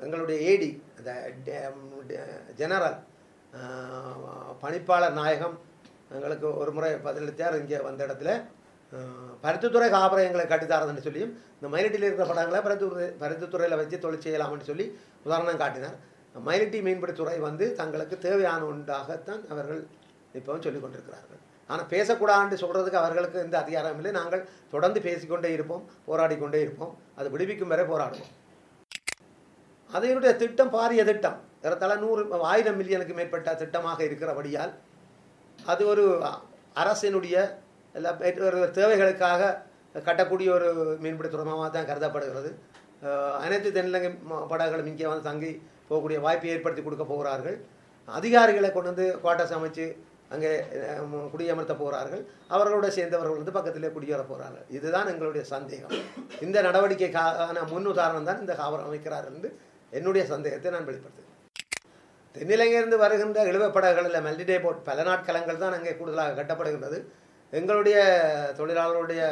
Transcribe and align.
எங்களுடைய 0.00 0.40
ஏடி 0.40 0.82
அந்த 0.98 1.30
டே- 1.44 2.54
ஜெனரல் 2.54 2.96
பணிப்பாளர் 4.62 5.12
நாயகம் 5.12 5.60
எங்களுக்கு 6.12 6.56
ஒரு 6.56 6.72
முறை 6.72 6.92
பதிலளித்தார். 6.92 7.58
இங்கே 7.58 7.80
வந்த 7.80 8.06
இடத்துல 8.06 8.42
பருத்தித்துறை 9.42 9.90
காபரம் 9.90 10.24
எங்களை 10.24 10.46
கட்டித்தாரதுன்னு 10.46 11.00
சொல்லியும் 11.00 11.42
இந்த 11.60 11.76
மயிலட்டியில் 11.76 12.08
இருக்கிற 12.08 12.24
படங்களை 12.26 12.60
பருத்தித்துறை 12.60 13.14
பருத்தித்துறையில் 13.20 13.76
வச்சு 13.76 13.98
தொழில் 13.98 14.18
செய்யலாம்னு 14.18 14.60
சொல்லி 14.60 14.98
உதாரணம் 15.24 15.56
காட்டினார். 15.56 15.94
மயிலட்டி 16.46 16.80
மீன்பிடித்துறை 16.82 17.38
வந்து 17.38 17.72
தங்களுக்கு 17.72 18.18
தேவையான 18.18 18.64
ஒன்றாகத்தான் 18.64 19.48
அவர்கள் 19.48 19.86
இப்போவும் 20.34 20.62
சொல்லிக் 20.62 20.82
கொண்டிருக்கிறார்கள். 20.82 21.38
ஆனால் 21.66 21.86
பேசக்கூடாதுன்னு 21.86 22.60
சொல்கிறதுக்கு 22.60 22.92
அவர்களுக்கு 22.92 23.38
எந்த 23.38 23.58
அதிகாரம் 23.58 23.96
இல்லை. 23.96 24.10
நாங்கள் 24.10 24.48
தொடர்ந்து 24.70 25.00
பேசிக்கொண்டே 25.00 25.52
இருப்போம் 25.52 25.88
போராடி 26.06 26.38
கொண்டே 26.38 26.60
இருப்போம். 26.60 26.98
அது 27.16 27.30
விடுவிக்கும் 27.30 27.68
வரை 27.68 27.84
போராடுவோம். 27.84 28.30
அதனுடைய 29.94 30.32
திட்டம் 30.42 30.72
பாரிய 30.76 31.02
திட்டம். 31.10 31.38
ஏறத்தாழ 31.66 31.92
நூறு 32.04 32.22
ஆயிரம் 32.50 32.78
மில்லியனுக்கு 32.80 33.14
மேற்பட்ட 33.18 33.52
திட்டமாக 33.62 34.00
இருக்கிறபடியால் 34.08 34.72
அது 35.58 35.82
ஒரு 35.92 36.04
அரசினுடைய 36.82 37.36
தேவைகளுக்காக 38.78 39.52
கட்டக்கூடிய 40.06 40.48
ஒரு 40.56 40.68
மீன்பிடி 41.04 41.28
துறைமாக 41.34 41.68
தான் 41.76 41.88
கருதப்படுகிறது. 41.90 42.50
அனைத்து 43.44 43.68
தென்னிலங்கை 43.76 44.10
படகுகளும் 44.50 44.90
இங்கே 44.90 45.06
வந்து 45.10 45.28
தங்கி 45.30 45.52
போகக்கூடிய 45.88 46.18
வாய்ப்பை 46.26 46.50
ஏற்படுத்தி 46.54 46.82
கொடுக்க 46.84 47.04
போகிறார்கள். 47.12 47.56
அதிகாரிகளை 48.18 48.68
கொண்டு 48.72 48.90
வந்து 48.92 49.06
குவார்ட்டர்ஸ் 49.22 49.56
அமைச்சு 49.58 49.86
அங்கே 50.34 50.50
குடியமர்த்த 51.32 51.74
போகிறார்கள். 51.80 52.22
அவர்களோட 52.54 52.86
சேர்ந்தவர்கள் 52.96 53.40
வந்து 53.40 53.56
பக்கத்திலே 53.56 53.90
குடியேற 53.96 54.22
போகிறார்கள் 54.30 54.66
இதுதான் 54.76 55.10
எங்களுடைய 55.12 55.42
சந்தேகம். 55.54 55.94
இந்த 56.46 56.56
நடவடிக்கைக்கான 56.68 57.64
முன் 57.72 57.90
உதாரணம் 57.92 58.28
தான் 58.28 58.42
இந்த 58.44 58.54
காவல் 58.62 58.86
அமைக்கிறார் 58.88 59.28
என்று 59.32 59.50
என்னுடைய 59.92 60.22
சந்தேகத்தை 60.32 60.70
நான் 60.74 60.88
வெளிப்படுத்துகிறேன். 60.88 61.32
தென்னிலங்கையிலிருந்து 62.34 62.98
வருகின்ற 63.04 63.42
இழுவப்படகுகளில் 63.50 64.24
மெல்டிடே 64.26 64.56
போட் 64.64 64.80
பல 64.88 65.04
நாட்கலங்கள் 65.08 65.62
தான் 65.62 65.76
அங்கே 65.76 65.92
கூடுதலாக 66.00 66.36
கட்டப்படுகின்றது. 66.40 66.98
எங்களுடைய 67.52 67.98
தொழிலாளர்களுடைய 68.58 69.22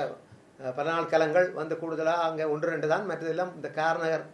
பல 0.78 0.86
நாட்கலங்கள் 0.96 1.46
வந்து 1.60 1.74
கூடுதலாக 1.82 2.26
அங்கே 2.28 2.44
ஒன்று 2.54 2.72
ரெண்டு 2.74 2.88
தான். 2.92 3.04
மற்றதெல்லாம் 3.10 3.52
இந்த 3.58 3.68
கார்நகர் 3.78 4.24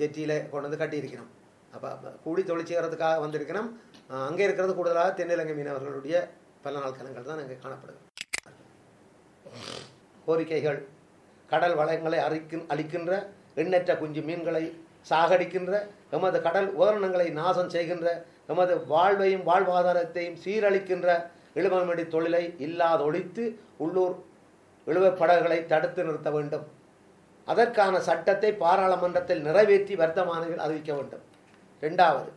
ஜெட்டியில் 0.00 0.36
கொண்டு 0.52 0.66
வந்து 0.66 0.80
கட்டியிருக்கிறோம். 0.82 1.30
அப்போ 1.76 1.88
கூடி 2.24 2.42
தொழில் 2.50 2.66
வந்திருக்கணும் 2.82 3.22
வந்திருக்கிறோம். 3.24 3.68
அங்கே 4.28 4.44
இருக்கிறது 4.46 4.74
கூடுதலாக 4.78 5.10
தென்னிலங்கை 5.18 5.54
மீனவர்களுடைய 5.58 6.18
பல 6.64 6.74
நாள் 6.82 6.98
கலங்கள் 6.98 7.30
தான் 7.30 7.42
அங்கே 7.42 7.56
காணப்படுது 7.64 8.04
கோரிக்கைகள் 10.26 10.78
கடல் 11.50 11.76
வளங்களை 11.80 12.18
அரிக்கும் 12.26 12.64
அளிக்கின்ற 12.72 13.12
எண்ணற்ற 13.62 13.92
குஞ்சு 14.00 14.22
மீன்களை 14.28 14.64
சாகடிக்கின்ற 15.10 15.86
எமது 16.10 16.42
கடல் 16.42 16.74
உபகரணங்களை 16.74 17.30
நாசம் 17.30 17.68
செய்கின்ற 17.68 18.24
எமது 18.46 18.86
வாழ்வையும் 18.86 19.46
வாழ்வாதாரத்தையும் 19.46 20.36
சீரழிக்கின்ற 20.44 21.30
இழுவமடி 21.54 22.08
தொழிலை 22.08 22.54
இல்லாதொழித்து 22.58 23.54
உள்ளூர் 23.76 24.16
இழுவப் 24.84 25.18
படகுகளை 25.18 25.66
தடுத்து 25.66 26.04
நிறுத்த 26.04 26.30
வேண்டும். 26.30 26.66
அதற்கான 27.44 28.00
சட்டத்தை 28.00 28.52
பாராளுமன்றத்தில் 28.52 29.42
நிறைவேற்றி 29.42 29.96
வர்த்தமானில் 29.96 30.56
அறிவிக்க 30.56 30.94
வேண்டும். 30.94 31.20
ரெண்டாவது 31.80 32.28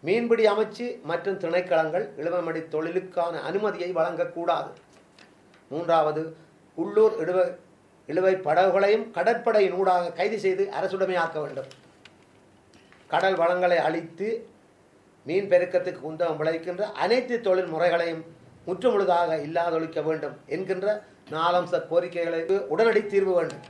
மீன்பிடி 0.00 0.46
அமைச்சு 0.46 1.02
மற்றும் 1.02 1.38
திணைக்களங்கள் 1.38 2.08
இழுவமடி 2.16 2.60
தொழிலுக்கான 2.68 3.40
அனுமதியை 3.40 3.94
வழங்கக்கூடாது. 3.94 4.70
மூன்றாவது 5.68 6.36
உள்ளூர் 6.74 7.18
இழுவ 7.18 7.50
இழுவை 8.06 8.34
படகுகளையும் 8.34 9.10
கடற்படையின் 9.10 9.72
ஊடாக 9.72 10.12
கைது 10.12 10.38
செய்து 10.38 10.68
அரசுடைமையாக்க 10.80 11.40
வேண்டும். 11.40 11.66
கடல் 13.10 13.38
வளங்களை 13.42 13.78
அழித்து 13.86 14.28
மீன் 15.26 15.48
பெருக்கத்துக்கு 15.52 16.00
குந்தகம் 16.06 16.40
விளைவிக்கின்ற 16.40 16.84
அனைத்து 17.04 17.36
தொழில் 17.46 17.72
முறைகளையும் 17.74 18.24
முற்றுமுழுதாக 18.66 19.38
இல்லாதொழிக்க 19.46 20.00
வேண்டும் 20.08 20.36
என்கின்ற 20.54 20.86
நாலம்ச 21.30 21.74
கோரிக்கைகளுக்கு 21.90 22.56
உடனடி 22.72 23.02
தீர்வு 23.12 23.32
வேண்டும். 23.38 23.64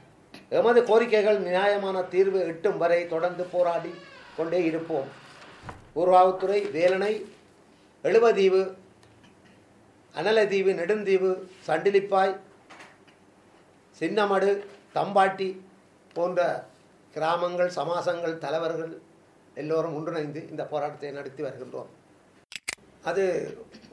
எமது 0.58 0.80
கோரிக்கைகள் 0.90 1.38
நியாயமான 1.48 2.02
தீர்வு 2.14 2.40
எட்டும் 2.50 2.78
வரை 2.82 3.00
தொடர்ந்து 3.12 3.44
போராடி 3.52 3.92
கொண்டே 4.36 4.60
இருப்போம். 4.70 5.08
ஊர்வாவுத்துறை 6.00 6.60
வேலனை 6.76 7.12
எழுவதீவு 8.04 8.62
அனலதீவு 10.14 10.72
நெடுந்தீவு 10.80 11.30
சண்டிலிப்பாய் 11.68 12.34
சின்னமடு 13.96 14.50
தம்பாட்டி 14.96 15.48
போன்ற 16.16 16.40
கிராமங்கள் 17.14 17.76
சமாசங்கள் 17.78 18.42
தலைவர்கள் 18.44 18.94
எல்லோரும் 19.60 19.96
ஒன்றிணைந்து 19.98 20.40
இந்த 20.52 20.62
போராட்டத்தை 20.72 21.10
நடத்தி 21.18 21.42
வருகின்றோம். 21.46 21.90
அது 23.10 23.24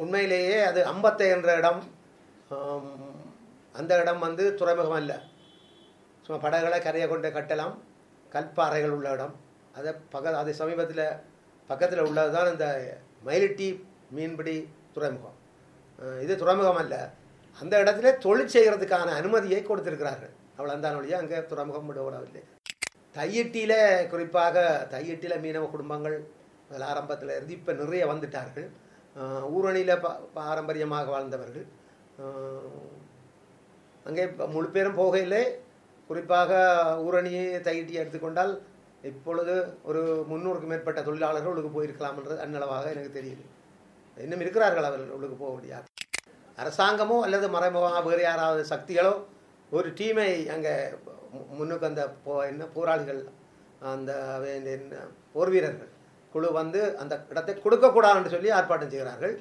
உண்மையிலேயே 0.03 0.57
அது 0.69 0.79
அம்பத்தை 0.91 1.28
என்ற 1.35 1.50
இடம் 1.59 1.81
அந்த 3.79 3.91
இடம் 4.01 4.24
வந்து 4.25 4.44
துறைமுகம் 4.59 4.97
அல்ல. 5.01 5.13
சும்மா 6.24 6.38
படகுகளை 6.46 6.79
கரையை 6.88 7.07
கொண்டு 7.12 7.29
கட்டலாம் 7.38 7.75
கற்பாறைகள் 8.34 8.96
உள்ள 8.97 9.07
இடம். 9.16 9.34
அதை 9.78 9.91
பக்க 10.13 10.35
அது 10.41 10.51
சமீபத்தில் 10.62 11.06
பக்கத்தில் 11.69 12.07
உள்ளது 12.09 12.31
தான் 12.35 12.51
இந்த 12.53 12.68
மயிலிட்டி 13.28 13.68
மீன்பிடி 14.16 14.56
துறைமுகம். 14.95 15.38
இது 16.24 16.34
துறைமுகம் 16.41 16.80
அல்ல. 16.84 16.95
அந்த 17.62 17.74
இடத்துல 17.84 18.12
தொழில் 18.25 18.53
செய்கிறதுக்கான 18.56 19.13
அனுமதியை 19.19 19.62
கொடுத்திருக்கிறார்கள். 19.69 20.34
அவ்வளோந்தான் 20.57 20.97
வழியாக 21.00 21.24
அங்கே 21.24 21.40
துறைமுகம் 21.51 21.88
விடவில்லை 21.90 22.44
தையட்டியில் 23.16 23.79
குறிப்பாக 24.12 24.57
தையட்டியில் 24.94 25.41
மீனவ 25.44 25.66
குடும்பங்கள் 25.74 26.18
அதில் 26.69 26.88
ஆரம்பத்தில் 26.91 27.35
இருந்து 27.35 27.57
இப்போ 27.57 27.72
நிறைய 27.81 28.03
வந்துட்டார்கள். 28.12 28.68
ஊரணியில் 29.56 30.01
பா 30.03 30.12
பாரம்பரியமாக 30.38 31.12
வாழ்ந்தவர்கள். 31.16 31.66
அங்கே 34.06 34.24
முழு 34.56 34.68
பேரும் 34.75 35.00
போகையிலே 35.01 35.44
குறிப்பாக 36.09 36.51
ஊரணியை 37.07 37.44
தையிட்டி 37.68 37.94
எடுத்துக்கொண்டால் 38.01 38.53
இப்பொழுது 39.09 39.53
ஒரு 39.90 40.01
முன்னூறுக்கு 40.31 40.68
மேற்பட்ட 40.72 41.00
தொழிலாளர்கள் 41.07 41.51
உள்ளுக்கு 41.53 41.72
போயிருக்கலாம் 41.75 42.18
அன்னளவாக 42.18 42.44
அந்நளவாக 42.45 42.91
எனக்கு 42.95 43.18
தெரியுது. 43.19 43.44
இன்னும் 44.18 44.44
இருக்கிறார்கள் 44.44 44.90
அவர்கள் 44.90 45.16
உள்ளுக்கு 45.18 45.38
போக 45.44 45.51
முடியாது 45.57 45.88
அரசாங்கமோ 46.63 47.18
அல்லது 47.25 47.45
மறைமுகமாக 47.56 48.03
வேறு 48.07 48.24
யாராவது 48.30 48.63
சக்திகளோ 48.74 49.13
ஒரு 49.78 49.90
டீமை 50.00 50.30
அங்கே 50.56 50.74
முன்னுக்கு 51.57 51.88
அந்த 51.91 52.03
போ 52.25 52.33
என்ன 52.51 52.63
போராளிகள் 52.75 53.21
அந்த 53.94 54.11
என்ன 54.77 55.01
போர் 55.33 55.51
வீரர்கள். 55.53 55.91
குழு 56.33 56.49
வந்து 56.59 56.81
அந்த 57.01 57.13
இடத்தை 57.31 57.53
கொடுக்கக்கூடாதுன்னு 57.66 58.33
சொல்லி 58.35 58.49
ஆர்ப்பாட்டம் 58.57 58.94
செய்கிறார்கள். 58.94 59.33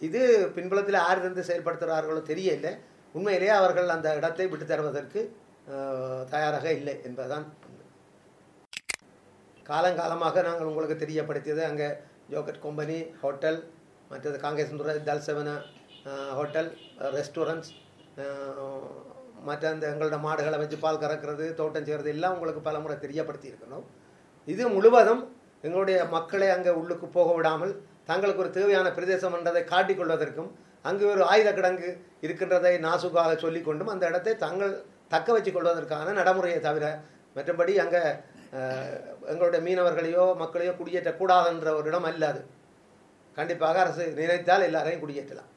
இது 0.00 0.20
பின்புலத்தில் 0.56 1.02
யாரிருந்து 1.02 1.42
செயல்படுத்துகிறார்களோ 1.48 2.22
தெரியல. 2.30 2.68
உண்மையிலேயே 3.14 3.52
அவர்கள் 3.60 3.94
அந்த 3.96 4.08
இடத்தை 4.18 4.46
விட்டு 4.50 4.66
தருவதற்கு 4.72 5.20
தயாராக 6.34 6.66
இல்லை 6.78 6.94
என்பதுதான் 7.08 7.46
காலங்காலமாக 9.66 10.42
நாங்கள் 10.48 10.70
உங்களுக்கு 10.70 10.96
தெரியப்படுத்தியது 11.02 11.62
அங்கே 11.70 11.88
ஜோக்கட் 12.32 12.64
கம்பெனி 12.64 12.98
ஹோட்டல் 13.22 13.60
மற்றது 14.10 14.36
காங்கேசந்துறை 14.44 14.94
தல்சவன 15.08 15.50
ஹோட்டல் 16.38 16.70
ரெஸ்டாரண்ட்ஸ் 17.16 17.72
மற்ற 19.48 19.64
அந்த 19.72 19.84
எங்களோட 19.92 20.16
மாடுகளை 20.26 20.56
வச்சு 20.62 20.76
பால் 20.84 21.02
கறக்கிறது 21.02 21.44
தோட்டம் 21.60 21.86
செய்கிறது 21.86 22.10
எல்லாம் 22.14 22.34
உங்களுக்கு 22.36 22.62
பலமுறை 22.68 22.96
தெரியப்படுத்தி 23.04 23.50
இருக்கணும் 23.50 23.84
இது 24.48 24.62
முழுவதும் 24.76 25.22
எங்களுடைய 25.66 25.98
மக்களை 26.16 26.48
அங்கே 26.56 26.72
உள்ளுக்கு 26.80 27.06
போக 27.16 27.30
விடாமல் 27.38 27.72
தங்களுக்கு 28.10 28.42
ஒரு 28.44 28.50
தேவையான 28.58 28.88
பிரதேசம் 28.96 29.36
என்றதை 29.38 29.62
காட்டிக்கொள்வதற்கும் 29.72 30.50
அங்கு 30.84 31.04
ஒரு 31.14 31.22
ஆயுத 31.32 31.48
கிடங்கு 31.58 31.88
இருக்கின்றதை 32.26 32.74
நாசுக்காக 32.86 33.32
சொல்லிக்கொண்டும் 33.44 33.92
அந்த 33.94 34.04
இடத்தை 34.10 34.32
தங்கள் 34.44 34.74
தக்க 35.14 35.28
வச்சு 35.36 35.50
கொள்வதற்கான 35.52 36.14
நடைமுறையை 36.20 36.60
தவிர 36.68 36.86
மற்றபடி 37.36 37.72
அங்கே 37.84 38.02
எங்களுடைய 39.32 39.60
மீனவர்களையோ 39.66 40.24
மக்களையோ 40.42 40.72
குடியேற்றக்கூடாதுன்ற 40.78 41.68
ஒரு 41.78 41.86
இடம் 41.90 42.08
அல்ல 42.10 42.22
அது. 42.32 42.40
கண்டிப்பாக 43.36 43.78
அரசு 43.84 44.04
நினைத்தால் 44.18 44.66
எல்லாரையும் 44.68 45.02
குடியேற்றலாம். 45.02 45.50